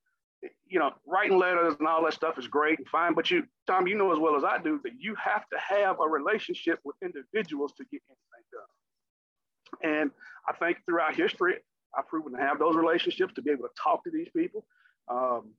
you 0.69 0.79
know, 0.79 0.91
writing 1.07 1.39
letters 1.39 1.75
and 1.79 1.89
all 1.89 2.05
that 2.05 2.15
stuff 2.15 2.39
is 2.39 2.47
great 2.47 2.79
and 2.79 2.89
fine, 2.89 3.15
but 3.15 3.31
you, 3.31 3.45
Tom, 3.67 3.87
you 3.87 3.97
know 3.97 4.13
as 4.13 4.19
well 4.19 4.37
as 4.37 4.45
I 4.45 4.59
do 4.59 4.81
that 4.85 4.93
you 4.99 5.15
have 5.23 5.49
to 5.49 5.59
have 5.59 6.01
a 6.01 6.09
relationship 6.09 6.81
with 6.85 6.97
individuals 7.03 7.73
to 7.79 7.85
get 7.91 8.03
anything 8.09 8.45
done. 8.53 10.01
And 10.01 10.11
I 10.49 10.53
think 10.53 10.79
throughout 10.87 11.15
history, 11.15 11.55
I've 11.97 12.09
proven 12.09 12.33
to 12.33 12.39
have 12.39 12.59
those 12.59 12.77
relationships 12.77 13.35
to 13.35 13.43
be 13.43 13.51
able 13.51 13.65
to 13.65 13.75
talk 13.83 14.05
to 14.05 14.11
these 14.11 14.29
people. 14.37 14.65
Um, 15.09 15.53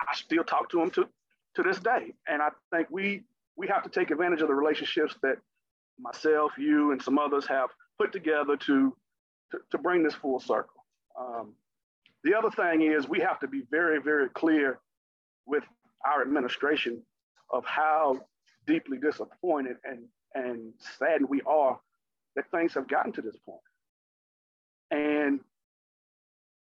I 0.00 0.14
still 0.14 0.44
talk 0.44 0.70
to 0.70 0.78
them 0.78 0.90
to, 0.92 1.08
to 1.56 1.62
this 1.62 1.78
day. 1.78 2.12
And 2.26 2.42
I 2.42 2.50
think 2.72 2.88
we 2.90 3.22
we 3.56 3.66
have 3.66 3.82
to 3.82 3.88
take 3.90 4.12
advantage 4.12 4.40
of 4.40 4.48
the 4.48 4.54
relationships 4.54 5.16
that 5.22 5.38
myself, 5.98 6.52
you, 6.56 6.92
and 6.92 7.02
some 7.02 7.18
others 7.18 7.44
have 7.46 7.70
put 7.98 8.12
together 8.12 8.56
to 8.56 8.96
to, 9.50 9.58
to 9.70 9.78
bring 9.78 10.02
this 10.02 10.14
full 10.14 10.40
circle. 10.40 10.84
Um, 11.18 11.54
the 12.24 12.34
other 12.34 12.50
thing 12.50 12.82
is 12.82 13.08
we 13.08 13.20
have 13.20 13.38
to 13.40 13.48
be 13.48 13.62
very, 13.70 14.00
very 14.00 14.28
clear 14.30 14.80
with 15.46 15.64
our 16.04 16.22
administration 16.22 17.02
of 17.52 17.64
how 17.64 18.20
deeply 18.66 18.98
disappointed 18.98 19.76
and, 19.84 20.04
and 20.34 20.72
saddened 20.98 21.28
we 21.28 21.40
are 21.42 21.78
that 22.36 22.50
things 22.50 22.74
have 22.74 22.88
gotten 22.88 23.12
to 23.12 23.22
this 23.22 23.36
point. 23.46 23.60
And 24.90 25.40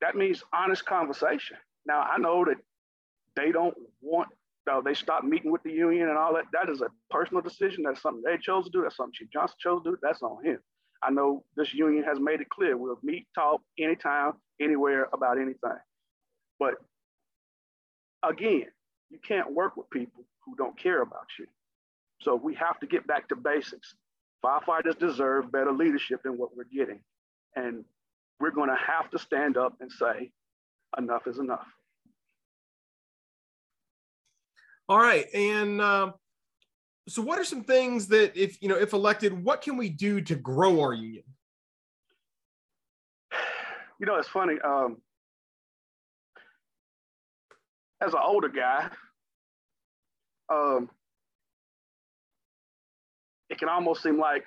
that 0.01 0.15
means 0.15 0.43
honest 0.53 0.85
conversation. 0.85 1.57
Now, 1.85 2.01
I 2.01 2.17
know 2.17 2.45
that 2.45 2.57
they 3.35 3.51
don't 3.51 3.75
want 4.01 4.29
uh, 4.69 4.81
they 4.81 4.93
stopped 4.93 5.23
meeting 5.23 5.49
with 5.49 5.63
the 5.63 5.71
union 5.71 6.09
and 6.09 6.17
all 6.17 6.33
that. 6.33 6.43
That 6.51 6.69
is 6.69 6.81
a 6.81 6.87
personal 7.09 7.41
decision. 7.41 7.83
That's 7.83 8.01
something 8.01 8.21
they 8.21 8.37
chose 8.37 8.65
to 8.65 8.69
do. 8.69 8.81
That's 8.81 8.97
something 8.97 9.13
Chief 9.13 9.29
Johnson 9.31 9.55
chose 9.59 9.81
to 9.83 9.91
do. 9.91 9.97
That's 10.01 10.21
on 10.21 10.43
him. 10.43 10.59
I 11.03 11.11
know 11.11 11.43
this 11.55 11.73
union 11.73 12.03
has 12.03 12.19
made 12.19 12.41
it 12.41 12.49
clear 12.49 12.75
we'll 12.77 12.99
meet, 13.03 13.27
talk 13.35 13.61
anytime, 13.79 14.33
anywhere 14.59 15.07
about 15.13 15.37
anything. 15.37 15.77
But 16.59 16.75
again, 18.23 18.65
you 19.09 19.19
can't 19.25 19.53
work 19.53 19.77
with 19.77 19.89
people 19.89 20.25
who 20.45 20.55
don't 20.55 20.77
care 20.77 21.01
about 21.01 21.27
you. 21.39 21.45
So 22.21 22.35
we 22.35 22.55
have 22.55 22.79
to 22.79 22.87
get 22.87 23.05
back 23.05 23.29
to 23.29 23.35
basics. 23.35 23.95
Firefighters 24.43 24.97
deserve 24.97 25.51
better 25.51 25.71
leadership 25.71 26.23
than 26.23 26.37
what 26.37 26.55
we're 26.55 26.63
getting. 26.65 26.99
And 27.55 27.85
we're 28.39 28.51
going 28.51 28.69
to 28.69 28.75
have 28.75 29.09
to 29.11 29.19
stand 29.19 29.57
up 29.57 29.73
and 29.79 29.91
say, 29.91 30.31
enough 30.97 31.27
is 31.27 31.39
enough. 31.39 31.67
All 34.89 34.99
right. 34.99 35.25
And 35.33 35.81
uh, 35.81 36.11
so 37.07 37.21
what 37.21 37.39
are 37.39 37.43
some 37.43 37.63
things 37.63 38.07
that 38.07 38.35
if 38.35 38.61
you 38.61 38.69
know 38.69 38.75
if 38.75 38.93
elected 38.93 39.43
what 39.43 39.61
can 39.61 39.77
we 39.77 39.89
do 39.89 40.21
to 40.21 40.35
grow 40.35 40.81
our 40.81 40.93
union? 40.93 41.23
You 43.99 44.05
know 44.05 44.15
it's 44.15 44.27
funny 44.27 44.55
um, 44.63 44.97
as 48.01 48.13
an 48.13 48.19
older 48.23 48.49
guy 48.49 48.89
um, 50.53 50.89
it 53.49 53.57
can 53.57 53.69
almost 53.69 54.03
seem 54.03 54.19
like 54.19 54.43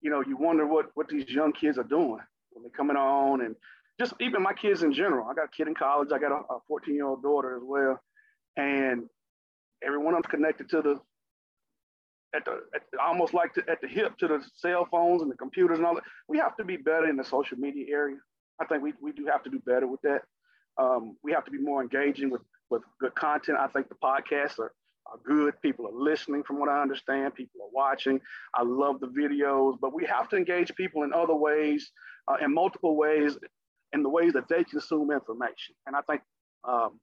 you 0.00 0.10
know 0.10 0.22
you 0.26 0.36
wonder 0.36 0.66
what 0.66 0.86
what 0.94 1.08
these 1.08 1.28
young 1.28 1.52
kids 1.52 1.78
are 1.78 1.84
doing 1.84 2.20
when 2.50 2.62
they're 2.62 2.70
coming 2.76 2.96
on 2.96 3.42
and 3.42 3.54
just 3.98 4.12
even 4.20 4.42
my 4.42 4.52
kids 4.52 4.82
in 4.82 4.92
general. 4.92 5.26
I 5.26 5.34
got 5.34 5.46
a 5.46 5.56
kid 5.56 5.68
in 5.68 5.74
college. 5.74 6.08
I 6.12 6.18
got 6.18 6.32
a 6.32 6.58
14 6.68 6.94
year 6.94 7.06
old 7.06 7.22
daughter 7.22 7.56
as 7.56 7.62
well. 7.64 7.98
And 8.58 9.04
everyone 9.82 10.14
i'm 10.14 10.22
connected 10.22 10.68
to 10.70 10.80
the 10.80 10.98
at 12.36 12.44
the 12.44 12.54
at, 12.74 12.82
almost 13.00 13.32
like 13.34 13.50
at 13.68 13.80
the 13.80 13.88
hip 13.88 14.16
to 14.18 14.28
the 14.28 14.44
cell 14.56 14.86
phones 14.90 15.22
and 15.22 15.30
the 15.30 15.36
computers 15.36 15.78
and 15.78 15.86
all 15.86 15.94
that. 15.94 16.04
We 16.28 16.38
have 16.38 16.56
to 16.56 16.64
be 16.64 16.76
better 16.76 17.08
in 17.08 17.16
the 17.16 17.24
social 17.24 17.58
media 17.58 17.86
area. 17.90 18.16
I 18.60 18.64
think 18.66 18.82
we, 18.82 18.92
we 19.02 19.12
do 19.12 19.26
have 19.26 19.42
to 19.44 19.50
do 19.50 19.60
better 19.60 19.86
with 19.86 20.02
that. 20.02 20.22
Um, 20.78 21.16
we 21.22 21.32
have 21.32 21.44
to 21.44 21.50
be 21.50 21.58
more 21.58 21.82
engaging 21.82 22.30
with, 22.30 22.42
with 22.70 22.82
good 23.00 23.14
content. 23.14 23.58
I 23.58 23.68
think 23.68 23.88
the 23.88 23.94
podcasts 23.96 24.58
are, 24.58 24.72
are 25.06 25.18
good. 25.24 25.60
People 25.62 25.86
are 25.86 25.92
listening 26.10 26.42
from 26.42 26.58
what 26.60 26.68
I 26.68 26.80
understand. 26.82 27.34
People 27.34 27.60
are 27.62 27.72
watching. 27.72 28.20
I 28.54 28.62
love 28.62 29.00
the 29.00 29.08
videos, 29.08 29.76
but 29.80 29.94
we 29.94 30.04
have 30.06 30.28
to 30.30 30.36
engage 30.36 30.74
people 30.74 31.02
in 31.02 31.12
other 31.12 31.34
ways, 31.34 31.90
uh, 32.28 32.36
in 32.42 32.52
multiple 32.52 32.96
ways, 32.96 33.38
in 33.92 34.02
the 34.02 34.08
ways 34.08 34.32
that 34.34 34.48
they 34.48 34.64
consume 34.64 35.10
information. 35.10 35.74
And 35.86 35.96
I 35.96 36.00
think 36.02 36.22
um, 36.64 37.00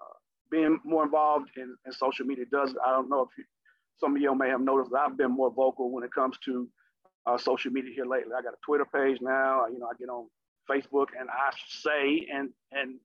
uh, 0.00 0.16
being 0.50 0.78
more 0.84 1.04
involved 1.04 1.50
in, 1.56 1.74
in 1.84 1.92
social 1.92 2.26
media 2.26 2.44
does, 2.50 2.74
I 2.86 2.90
don't 2.90 3.10
know 3.10 3.22
if 3.22 3.28
you, 3.36 3.44
some 3.98 4.16
of 4.16 4.22
y'all 4.22 4.34
may 4.34 4.48
have 4.48 4.60
noticed 4.60 4.90
that 4.92 5.00
I've 5.00 5.16
been 5.16 5.30
more 5.30 5.50
vocal 5.50 5.90
when 5.90 6.04
it 6.04 6.12
comes 6.12 6.36
to 6.44 6.68
uh, 7.26 7.38
social 7.38 7.72
media 7.72 7.92
here 7.94 8.06
lately. 8.06 8.32
I 8.36 8.42
got 8.42 8.54
a 8.54 8.58
Twitter 8.64 8.84
page 8.84 9.18
now. 9.20 9.64
You 9.72 9.78
know, 9.78 9.86
I 9.86 9.96
get 9.98 10.08
on 10.08 10.28
Facebook 10.70 11.08
and 11.18 11.28
I 11.30 11.50
say 11.68 12.26
and 12.32 12.50
and 12.72 12.96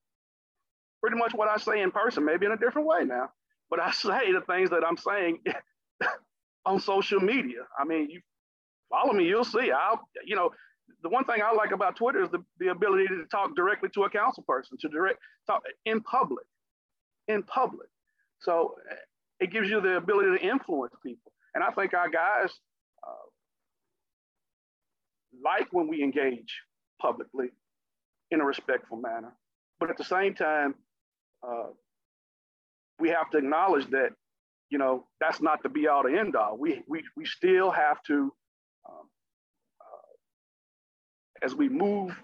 pretty 1.01 1.17
much 1.17 1.33
what 1.33 1.47
I 1.47 1.57
say 1.57 1.81
in 1.81 1.91
person, 1.91 2.25
maybe 2.25 2.45
in 2.45 2.51
a 2.51 2.57
different 2.57 2.87
way 2.87 3.03
now, 3.05 3.29
but 3.69 3.79
I 3.79 3.91
say 3.93 4.31
the 4.31 4.41
things 4.41 4.69
that 4.71 4.83
I'm 4.85 4.97
saying 4.97 5.39
on 6.65 6.79
social 6.79 7.19
media. 7.19 7.61
I 7.77 7.85
mean, 7.85 8.09
you 8.09 8.21
follow 8.89 9.13
me, 9.13 9.25
you'll 9.25 9.43
see. 9.43 9.71
I'll, 9.71 10.01
you 10.25 10.35
know, 10.35 10.51
the 11.03 11.09
one 11.09 11.23
thing 11.25 11.41
I 11.43 11.53
like 11.53 11.71
about 11.71 11.95
Twitter 11.95 12.23
is 12.23 12.29
the, 12.31 12.43
the 12.59 12.69
ability 12.69 13.07
to 13.07 13.25
talk 13.31 13.55
directly 13.55 13.89
to 13.93 14.03
a 14.03 14.09
council 14.09 14.43
person, 14.47 14.77
to 14.81 14.89
direct 14.89 15.19
talk 15.47 15.61
in 15.85 16.01
public, 16.01 16.45
in 17.27 17.43
public. 17.43 17.87
So 18.39 18.75
it 19.39 19.51
gives 19.51 19.69
you 19.69 19.81
the 19.81 19.97
ability 19.97 20.37
to 20.37 20.45
influence 20.45 20.93
people. 21.03 21.31
And 21.55 21.63
I 21.63 21.71
think 21.71 21.93
our 21.93 22.09
guys 22.09 22.51
uh, 23.05 23.29
like 25.43 25.67
when 25.71 25.87
we 25.87 26.03
engage 26.03 26.61
publicly 27.01 27.49
in 28.31 28.41
a 28.41 28.45
respectful 28.45 28.97
manner. 28.97 29.33
But 29.79 29.89
at 29.89 29.97
the 29.97 30.03
same 30.03 30.35
time, 30.35 30.75
uh, 31.47 31.67
we 32.99 33.09
have 33.09 33.29
to 33.31 33.37
acknowledge 33.37 33.87
that, 33.91 34.09
you 34.69 34.77
know, 34.77 35.05
that's 35.19 35.41
not 35.41 35.63
the 35.63 35.69
be 35.69 35.87
all 35.87 36.03
to 36.03 36.09
end 36.09 36.35
all. 36.35 36.57
We, 36.57 36.83
we, 36.87 37.03
we 37.15 37.25
still 37.25 37.71
have 37.71 38.03
to, 38.03 38.33
um, 38.87 39.07
uh, 39.81 41.45
as 41.45 41.55
we 41.55 41.69
move 41.69 42.19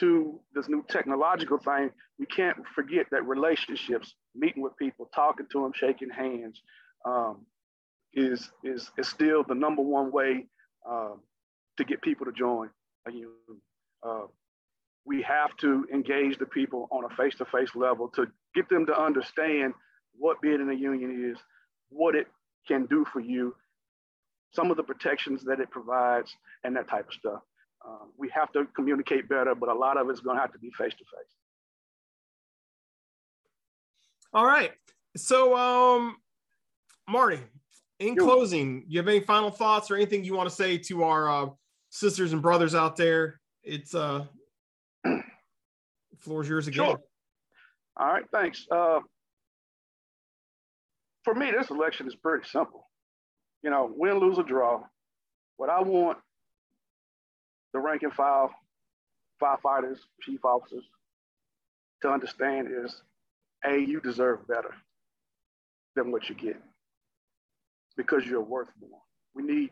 to 0.00 0.40
this 0.54 0.68
new 0.68 0.84
technological 0.88 1.58
thing, 1.58 1.90
we 2.18 2.26
can't 2.26 2.56
forget 2.74 3.06
that 3.10 3.26
relationships, 3.26 4.14
meeting 4.34 4.62
with 4.62 4.76
people, 4.76 5.08
talking 5.14 5.46
to 5.52 5.62
them, 5.62 5.72
shaking 5.74 6.10
hands, 6.10 6.60
um, 7.04 7.46
is, 8.12 8.50
is, 8.62 8.90
is 8.96 9.08
still 9.08 9.44
the 9.44 9.54
number 9.54 9.82
one 9.82 10.10
way 10.10 10.46
um, 10.88 11.20
to 11.76 11.84
get 11.84 12.02
people 12.02 12.26
to 12.26 12.32
join. 12.32 12.70
Uh, 13.06 14.26
we 15.06 15.22
have 15.22 15.56
to 15.58 15.86
engage 15.92 16.38
the 16.38 16.46
people 16.46 16.88
on 16.90 17.04
a 17.04 17.14
face-to-face 17.16 17.74
level 17.74 18.08
to 18.08 18.26
get 18.54 18.68
them 18.68 18.86
to 18.86 18.98
understand 18.98 19.74
what 20.16 20.40
being 20.40 20.60
in 20.60 20.70
a 20.70 20.74
union 20.74 21.30
is, 21.30 21.38
what 21.90 22.14
it 22.14 22.26
can 22.66 22.86
do 22.86 23.04
for 23.12 23.20
you, 23.20 23.54
some 24.52 24.70
of 24.70 24.76
the 24.76 24.82
protections 24.82 25.44
that 25.44 25.60
it 25.60 25.70
provides, 25.70 26.34
and 26.62 26.76
that 26.76 26.88
type 26.88 27.06
of 27.08 27.14
stuff. 27.14 27.42
Um, 27.86 28.10
we 28.16 28.30
have 28.30 28.50
to 28.52 28.66
communicate 28.74 29.28
better, 29.28 29.54
but 29.54 29.68
a 29.68 29.74
lot 29.74 29.96
of 29.96 30.08
it's 30.08 30.20
going 30.20 30.36
to 30.36 30.40
have 30.40 30.52
to 30.52 30.58
be 30.58 30.70
face 30.70 30.92
to 30.92 31.04
face. 31.04 31.34
All 34.32 34.46
right. 34.46 34.72
So, 35.16 35.56
um, 35.56 36.16
Marty, 37.08 37.40
in 38.00 38.14
You're 38.14 38.24
closing, 38.24 38.84
you 38.88 38.98
have 38.98 39.08
any 39.08 39.20
final 39.20 39.50
thoughts 39.50 39.90
or 39.90 39.96
anything 39.96 40.24
you 40.24 40.34
want 40.34 40.48
to 40.48 40.54
say 40.54 40.78
to 40.78 41.04
our 41.04 41.30
uh, 41.30 41.50
sisters 41.90 42.32
and 42.32 42.42
brothers 42.42 42.74
out 42.74 42.96
there? 42.96 43.40
It's 43.62 43.94
uh, 43.94 44.24
floor's 46.18 46.48
yours 46.48 46.66
again. 46.66 46.86
Sure. 46.86 47.00
All 47.96 48.08
right, 48.08 48.24
thanks. 48.32 48.66
Uh, 48.70 49.00
for 51.22 51.34
me, 51.34 51.50
this 51.50 51.70
election 51.70 52.08
is 52.08 52.16
pretty 52.16 52.46
simple. 52.48 52.88
You 53.62 53.70
know, 53.70 53.90
win, 53.94 54.18
lose, 54.18 54.38
or 54.38 54.42
draw. 54.42 54.82
What 55.56 55.70
I 55.70 55.80
want 55.80 56.18
rank 57.84 58.02
and 58.02 58.12
file 58.12 58.50
firefighters, 59.42 59.98
chief 60.22 60.44
officers 60.44 60.84
to 62.02 62.10
understand 62.10 62.68
is 62.84 63.02
A, 63.64 63.78
you 63.78 64.00
deserve 64.00 64.46
better 64.46 64.74
than 65.96 66.10
what 66.12 66.28
you 66.28 66.34
get 66.34 66.60
because 67.96 68.24
you're 68.26 68.42
worth 68.42 68.68
more. 68.80 69.00
We 69.34 69.42
need 69.42 69.70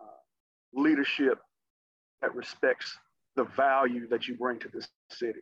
uh, 0.00 0.80
leadership 0.80 1.38
that 2.22 2.34
respects 2.34 2.96
the 3.36 3.44
value 3.44 4.08
that 4.08 4.26
you 4.28 4.36
bring 4.36 4.58
to 4.60 4.68
this 4.72 4.88
city. 5.10 5.40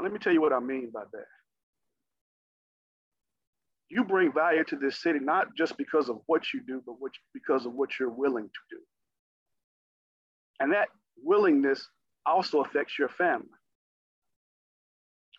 Let 0.00 0.12
me 0.12 0.18
tell 0.18 0.32
you 0.32 0.40
what 0.40 0.52
I 0.52 0.60
mean 0.60 0.90
by 0.92 1.02
that. 1.12 1.26
You 3.90 4.04
bring 4.04 4.32
value 4.32 4.64
to 4.64 4.76
this 4.76 5.02
city 5.02 5.18
not 5.20 5.48
just 5.56 5.76
because 5.76 6.08
of 6.08 6.20
what 6.26 6.54
you 6.54 6.60
do, 6.66 6.82
but 6.86 6.94
what, 6.98 7.12
because 7.34 7.66
of 7.66 7.74
what 7.74 7.90
you're 7.98 8.08
willing 8.08 8.44
to 8.44 8.76
do. 8.76 8.80
And 10.60 10.72
that 10.72 10.88
willingness 11.24 11.88
also 12.26 12.60
affects 12.60 12.98
your 12.98 13.08
family. 13.08 13.48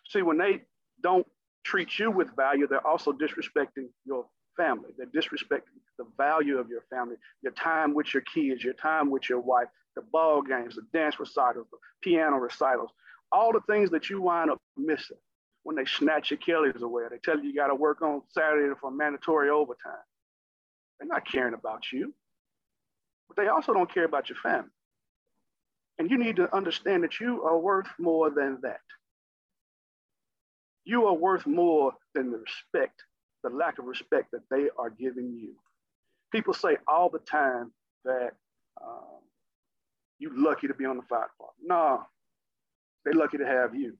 See, 0.08 0.22
when 0.22 0.38
they 0.38 0.62
don't 1.02 1.26
treat 1.64 1.98
you 1.98 2.10
with 2.10 2.34
value, 2.36 2.66
they're 2.66 2.86
also 2.86 3.12
disrespecting 3.12 3.88
your 4.04 4.26
family. 4.56 4.90
They're 4.96 5.06
disrespecting 5.06 5.80
the 5.98 6.04
value 6.16 6.58
of 6.58 6.68
your 6.68 6.82
family, 6.90 7.16
your 7.42 7.52
time 7.52 7.94
with 7.94 8.12
your 8.12 8.22
kids, 8.34 8.62
your 8.62 8.74
time 8.74 9.10
with 9.10 9.28
your 9.28 9.40
wife, 9.40 9.68
the 9.96 10.02
ball 10.12 10.42
games, 10.42 10.74
the 10.74 10.82
dance 10.92 11.18
recitals, 11.18 11.66
the 11.70 11.78
piano 12.02 12.36
recitals, 12.36 12.90
all 13.30 13.52
the 13.52 13.60
things 13.68 13.90
that 13.90 14.10
you 14.10 14.20
wind 14.20 14.50
up 14.50 14.60
missing 14.76 15.16
when 15.62 15.76
they 15.76 15.84
snatch 15.84 16.30
your 16.30 16.38
Kellys 16.38 16.82
away. 16.82 17.04
They 17.10 17.18
tell 17.18 17.38
you 17.38 17.48
you 17.48 17.54
got 17.54 17.68
to 17.68 17.74
work 17.74 18.02
on 18.02 18.22
Saturday 18.30 18.74
for 18.80 18.90
mandatory 18.90 19.48
overtime. 19.50 19.92
They're 20.98 21.08
not 21.08 21.26
caring 21.26 21.54
about 21.54 21.84
you, 21.92 22.12
but 23.28 23.36
they 23.36 23.48
also 23.48 23.72
don't 23.72 23.92
care 23.92 24.04
about 24.04 24.28
your 24.28 24.38
family. 24.42 24.70
And 26.02 26.10
you 26.10 26.18
need 26.18 26.34
to 26.34 26.52
understand 26.52 27.04
that 27.04 27.20
you 27.20 27.44
are 27.44 27.56
worth 27.56 27.86
more 27.96 28.28
than 28.28 28.58
that. 28.62 28.80
You 30.84 31.06
are 31.06 31.14
worth 31.14 31.46
more 31.46 31.92
than 32.12 32.32
the 32.32 32.38
respect, 32.38 33.04
the 33.44 33.50
lack 33.50 33.78
of 33.78 33.84
respect 33.84 34.32
that 34.32 34.40
they 34.50 34.68
are 34.76 34.90
giving 34.90 35.32
you. 35.32 35.54
People 36.32 36.54
say 36.54 36.76
all 36.88 37.08
the 37.08 37.20
time 37.20 37.70
that 38.04 38.32
um, 38.82 39.20
you're 40.18 40.36
lucky 40.36 40.66
to 40.66 40.74
be 40.74 40.86
on 40.86 40.96
the 40.96 41.04
fire 41.04 41.28
department. 41.28 41.68
No, 41.68 42.02
they're 43.04 43.14
lucky 43.14 43.38
to 43.38 43.46
have 43.46 43.76
you. 43.76 43.96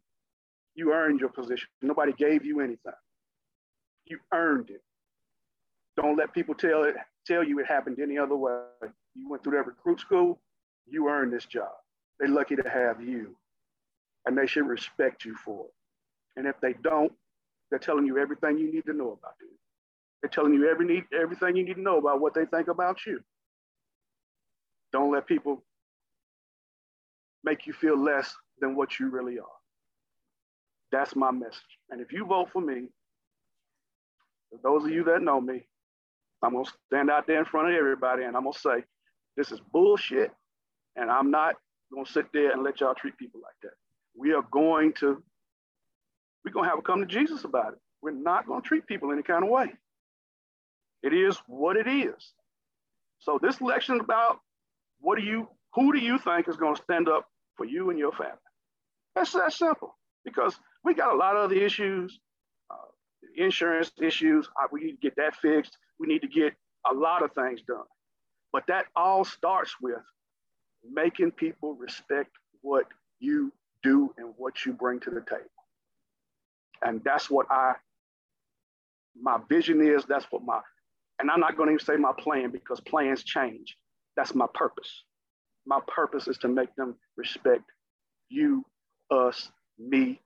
You 0.74 0.92
earned 0.94 1.20
your 1.20 1.28
position. 1.28 1.68
Nobody 1.82 2.12
gave 2.14 2.44
you 2.44 2.58
anything. 2.58 2.94
You 4.06 4.18
earned 4.34 4.70
it. 4.70 4.82
Don't 5.96 6.16
let 6.16 6.34
people 6.34 6.56
tell 6.56 6.82
it 6.82 6.96
tell 7.24 7.44
you 7.44 7.60
it 7.60 7.66
happened 7.68 8.00
any 8.00 8.18
other 8.18 8.34
way. 8.34 8.58
You 9.14 9.30
went 9.30 9.44
through 9.44 9.52
that 9.52 9.68
recruit 9.68 10.00
school. 10.00 10.40
You 10.88 11.08
earned 11.08 11.32
this 11.32 11.46
job. 11.46 11.70
They're 12.22 12.30
lucky 12.30 12.54
to 12.54 12.68
have 12.68 13.02
you, 13.02 13.34
and 14.26 14.38
they 14.38 14.46
should 14.46 14.68
respect 14.68 15.24
you 15.24 15.34
for 15.44 15.66
it. 15.66 15.72
And 16.36 16.46
if 16.46 16.54
they 16.60 16.72
don't, 16.84 17.12
they're 17.68 17.80
telling 17.80 18.06
you 18.06 18.16
everything 18.16 18.58
you 18.58 18.72
need 18.72 18.86
to 18.86 18.92
know 18.92 19.18
about 19.18 19.34
it. 19.40 19.48
They're 20.22 20.30
telling 20.30 20.54
you 20.54 20.70
every 20.70 20.86
need, 20.86 21.02
everything 21.20 21.56
you 21.56 21.64
need 21.64 21.74
to 21.74 21.82
know 21.82 21.98
about 21.98 22.20
what 22.20 22.32
they 22.32 22.44
think 22.44 22.68
about 22.68 23.04
you. 23.04 23.18
Don't 24.92 25.10
let 25.10 25.26
people 25.26 25.64
make 27.42 27.66
you 27.66 27.72
feel 27.72 28.00
less 28.00 28.32
than 28.60 28.76
what 28.76 29.00
you 29.00 29.10
really 29.10 29.40
are. 29.40 29.58
That's 30.92 31.16
my 31.16 31.32
message. 31.32 31.58
And 31.90 32.00
if 32.00 32.12
you 32.12 32.24
vote 32.24 32.50
for 32.52 32.62
me, 32.62 32.86
for 34.50 34.60
those 34.62 34.84
of 34.84 34.92
you 34.92 35.02
that 35.04 35.22
know 35.22 35.40
me, 35.40 35.66
I'm 36.40 36.52
going 36.52 36.66
to 36.66 36.72
stand 36.86 37.10
out 37.10 37.26
there 37.26 37.40
in 37.40 37.46
front 37.46 37.70
of 37.70 37.74
everybody 37.74 38.22
and 38.22 38.36
I'm 38.36 38.44
going 38.44 38.52
to 38.52 38.60
say, 38.60 38.84
this 39.36 39.50
is 39.50 39.58
bullshit. 39.72 40.30
And 40.94 41.10
I'm 41.10 41.32
not 41.32 41.56
to 42.06 42.12
sit 42.12 42.26
there 42.32 42.52
and 42.52 42.62
let 42.62 42.80
y'all 42.80 42.94
treat 42.94 43.16
people 43.16 43.40
like 43.42 43.54
that. 43.62 43.74
We 44.16 44.32
are 44.32 44.42
going 44.50 44.92
to, 44.94 45.22
we're 46.44 46.52
to 46.64 46.70
have 46.70 46.78
a 46.78 46.82
come 46.82 47.00
to 47.00 47.06
Jesus 47.06 47.44
about 47.44 47.74
it. 47.74 47.78
We're 48.00 48.10
not 48.10 48.46
to 48.62 48.68
treat 48.68 48.86
people 48.86 49.12
any 49.12 49.22
kind 49.22 49.44
of 49.44 49.50
way. 49.50 49.72
It 51.02 51.12
is 51.12 51.36
what 51.46 51.76
it 51.76 51.86
is. 51.86 52.32
So 53.20 53.38
this 53.40 53.60
election 53.60 53.96
is 53.96 54.00
about 54.02 54.38
what 55.00 55.18
do 55.18 55.24
you, 55.24 55.48
who 55.74 55.92
do 55.92 55.98
you 55.98 56.18
think 56.18 56.48
is 56.48 56.56
to 56.74 56.82
stand 56.82 57.08
up 57.08 57.26
for 57.56 57.64
you 57.64 57.90
and 57.90 57.98
your 57.98 58.12
family? 58.12 58.36
That's 59.14 59.32
that 59.32 59.52
simple 59.52 59.96
because 60.24 60.58
we 60.84 60.94
got 60.94 61.12
a 61.12 61.16
lot 61.16 61.36
of 61.36 61.44
other 61.44 61.54
issues, 61.54 62.18
uh, 62.70 62.74
insurance 63.36 63.90
issues. 64.00 64.48
Uh, 64.60 64.66
we 64.72 64.84
need 64.84 64.92
to 64.92 64.98
get 64.98 65.16
that 65.16 65.36
fixed. 65.36 65.76
We 65.98 66.06
need 66.06 66.22
to 66.22 66.28
get 66.28 66.54
a 66.90 66.94
lot 66.94 67.22
of 67.22 67.32
things 67.32 67.60
done. 67.62 67.84
But 68.52 68.64
that 68.68 68.86
all 68.96 69.24
starts 69.24 69.74
with 69.80 70.02
making 70.90 71.32
people 71.32 71.74
respect 71.74 72.30
what 72.62 72.86
you 73.20 73.52
do 73.82 74.12
and 74.18 74.34
what 74.36 74.64
you 74.66 74.72
bring 74.72 75.00
to 75.00 75.10
the 75.10 75.20
table. 75.20 75.44
And 76.82 77.02
that's 77.04 77.30
what 77.30 77.46
I, 77.50 77.74
my 79.20 79.38
vision 79.48 79.86
is. 79.86 80.04
That's 80.06 80.26
what 80.30 80.42
my, 80.44 80.60
and 81.20 81.30
I'm 81.30 81.40
not 81.40 81.56
going 81.56 81.68
to 81.68 81.74
even 81.74 81.84
say 81.84 81.96
my 81.96 82.12
plan 82.18 82.50
because 82.50 82.80
plans 82.80 83.22
change. 83.24 83.76
That's 84.16 84.34
my 84.34 84.46
purpose. 84.54 85.04
My 85.66 85.80
purpose 85.88 86.28
is 86.28 86.38
to 86.38 86.48
make 86.48 86.74
them 86.76 86.96
respect 87.16 87.62
you, 88.28 88.64
us, 89.10 89.50
me, 89.78 90.20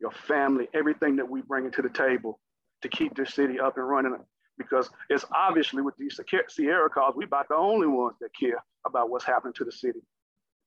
your 0.00 0.12
family, 0.12 0.68
everything 0.74 1.16
that 1.16 1.28
we 1.28 1.42
bring 1.42 1.66
into 1.66 1.82
the 1.82 1.88
table 1.88 2.40
to 2.82 2.88
keep 2.88 3.16
this 3.16 3.34
city 3.34 3.60
up 3.60 3.76
and 3.78 3.88
running. 3.88 4.16
Because 4.58 4.90
it's 5.08 5.24
obviously 5.32 5.82
with 5.82 5.96
these 5.96 6.20
Sierra 6.48 6.90
calls, 6.90 7.14
we're 7.16 7.24
about 7.24 7.48
the 7.48 7.54
only 7.54 7.86
ones 7.86 8.16
that 8.20 8.30
care 8.38 8.62
about 8.84 9.08
what's 9.08 9.24
happening 9.24 9.54
to 9.54 9.64
the 9.64 9.72
city, 9.72 10.00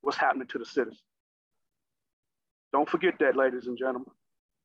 what's 0.00 0.16
happening 0.16 0.48
to 0.48 0.58
the 0.58 0.64
citizens. 0.64 1.02
Don't 2.72 2.88
forget 2.88 3.14
that, 3.20 3.36
ladies 3.36 3.66
and 3.66 3.76
gentlemen. 3.76 4.10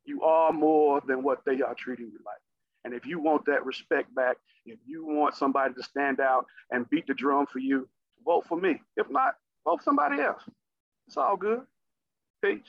You 0.06 0.22
are 0.24 0.54
more 0.54 1.02
than 1.06 1.22
what 1.22 1.44
they 1.46 1.62
are 1.62 1.76
treating 1.76 2.06
you 2.06 2.20
like. 2.26 2.42
And 2.86 2.94
if 2.94 3.06
you 3.06 3.20
want 3.20 3.46
that 3.48 3.66
respect 3.66 4.16
back, 4.16 4.38
if 4.66 4.80
you 4.88 5.06
want 5.06 5.36
somebody 5.36 5.74
to 5.74 5.84
stand 5.84 6.22
out 6.22 6.46
and 6.72 6.90
beat 6.90 7.06
the 7.08 7.14
drum 7.14 7.46
for 7.46 7.60
you, 7.60 7.90
vote 8.24 8.46
for 8.48 8.58
me. 8.58 8.82
If 8.96 9.10
not, 9.10 9.36
vote 9.66 9.84
somebody 9.84 10.22
else. 10.22 10.42
It's 11.08 11.18
all 11.18 11.36
good. 11.36 11.62
Peace. 12.42 12.62